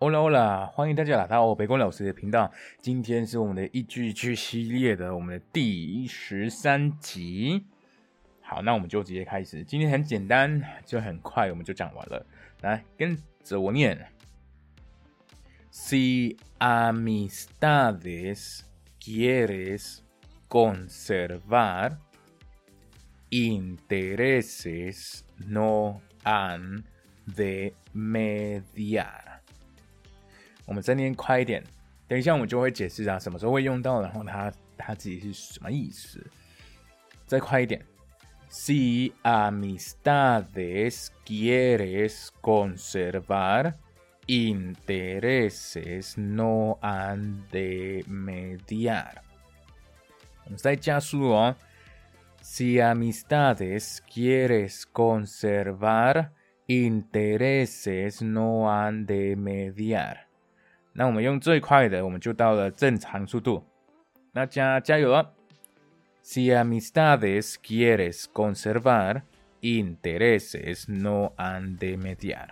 [0.00, 2.50] 欧啦欧啦，欢迎大家来到北宫老师的频道。
[2.80, 7.66] 今天是我们的一句一句系列的我们的第十三集。
[8.40, 9.62] 好，那我们就直接开始。
[9.62, 12.24] 今天很简单，就很快我们就讲完了。
[12.62, 14.10] 来，跟着我念
[15.70, 18.60] ：Si amistades
[19.02, 19.98] quieres
[20.48, 21.98] conservar,
[23.30, 26.84] intereses no han
[27.36, 29.39] de mediar。
[30.69, 31.63] 我们再念快一点，
[32.07, 36.25] 等一下我们就会解释啊，什么时候会用到，然后它它自己是什么意思。
[37.25, 37.81] 再快一点。
[38.47, 43.73] Si amistades quieres conservar,
[44.27, 49.21] intereses no han de mediar.
[52.41, 56.31] Si amistades quieres conservar,
[56.67, 60.27] intereses no han de mediar.
[60.92, 63.64] 那我们用最快的，我们就到了正常速度。
[64.32, 65.26] 大家加油啊
[66.22, 69.22] ！Si amistades quieres conservar,
[69.60, 72.48] intereses no han de mediar。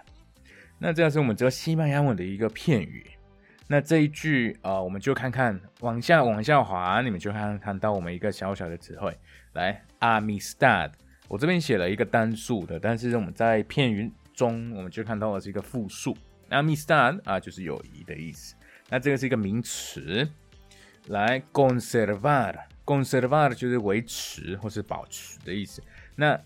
[0.78, 3.04] 那这是我们这个西班牙文的一个片语。
[3.66, 9.14] 那这一句啊，我们就看看往下往下滑，你们就看看到我们一个小小的词汇。
[9.52, 10.92] 来，amistad，
[11.28, 16.16] 我这边写了一个单数的，但是我们在片语中，我们就看到了是一个复数。
[16.50, 18.54] Amistad 啊，就是友谊的意思。
[18.88, 20.28] 那这个是一个名词。
[21.08, 22.54] 来，conservar。
[22.84, 25.82] conservar 就是维持或是保持的意思。
[26.16, 26.38] 那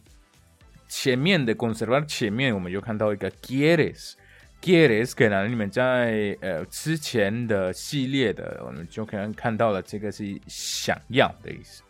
[0.88, 11.82] 前面的 conservar 前面我们又看到一个 quieres，quieres 可能你们在呃之前的系列的，我们就可能看到了这个是想要的意思。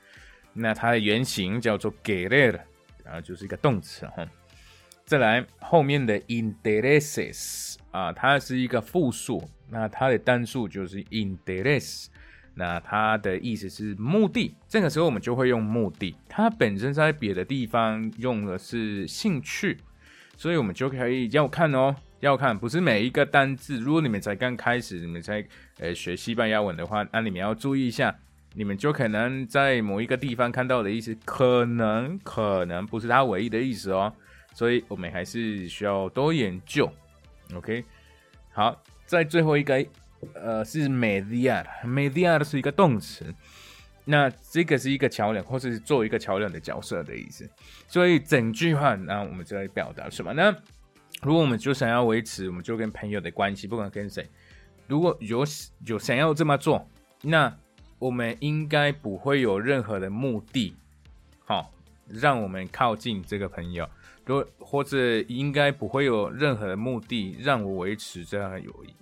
[0.54, 2.58] 那它的原型叫做 querer，
[3.04, 4.26] 然后就是一个动词哈。
[5.12, 12.06] 再来后面的 intereses 啊，它是一个复数，那它的单数就是 interes，。
[12.54, 16.16] 那它的意思是目的，这个时候我们就会用目的。
[16.30, 19.76] 它本身在别的地方用的是兴趣，
[20.38, 23.78] 所以我们就可以要看哦，要看不是每一个单字。
[23.78, 25.46] 如果你们才刚开始，你们在
[25.78, 28.16] 呃学西班牙文的话，那你们要注意一下，
[28.54, 34.10] 你们就可能在某一个地方看到的意思，可能可能不是它唯一的意思哦。
[34.52, 36.90] 所以我们还是需要多研究。
[37.54, 37.84] OK，
[38.52, 39.84] 好，在最后一个。
[40.34, 43.34] 呃，是 mediar，mediar 是一个动词，
[44.04, 47.50] 那这个是一个桥梁，或是做一个桥梁的角色的意思。
[47.88, 50.56] 所以整句话，那我们在表达什么呢？
[51.22, 54.24] 如果我们就想要维持，我们就跟朋友的关系，不管跟谁，
[54.86, 55.44] 如果有
[55.86, 56.88] 有想要这么做，
[57.22, 57.52] 那
[57.98, 60.76] 我们应该不会有任何的目的，
[61.44, 61.72] 好，
[62.08, 63.88] 让我们靠近这个朋友，
[64.24, 68.94] 如或者应该不会有任何的目的让我维持这样的友谊。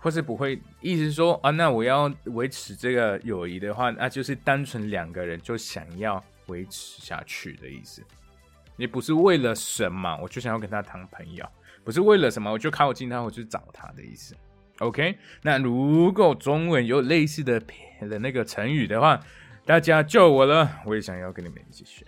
[0.00, 8.00] 或是不会，意思说啊，那我要维持这个友谊的话，那就是单纯两个人就想要维持下去的意思。
[8.76, 11.44] 也不是为了什么，我就想要跟他当朋友，
[11.82, 14.36] 不是为了什么，我就靠近他，我去找他的意思。
[14.78, 17.60] OK，那如果中文有类似的
[18.08, 19.20] 的那个成语的话，
[19.68, 22.02] 大家救我了，我也想要跟你们一起学。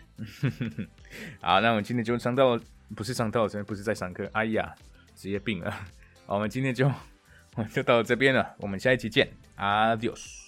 [1.43, 2.59] 好，那我们今天就上到，
[2.97, 4.27] 不是上到，真不是在上课。
[4.33, 4.75] 哎呀，
[5.15, 5.71] 职业病了。
[6.25, 6.91] 好，我们今天就
[7.57, 7.65] 我。
[7.65, 9.29] 就到这边了，我们下一期见
[9.59, 10.39] ，Adios。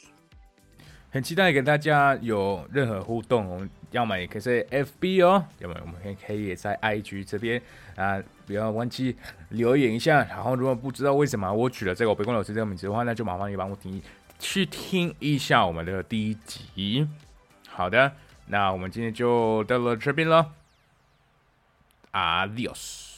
[1.10, 7.60] 很期待跟大家有任何互动，我们要么也可以在 FB 哦，要么我们可以可以也在 IG 这边
[7.94, 9.14] 啊，不要忘记
[9.50, 10.24] 留言一下。
[10.24, 14.02] 然后如果不知道为什么我取了这个北宫老师这个名字的话，那就麻烦你帮我听
[14.42, 17.08] 去听一下我们的第一集。
[17.68, 18.16] 好的，
[18.46, 20.52] 那我们今天就到了这边了
[22.10, 23.11] ，Adios。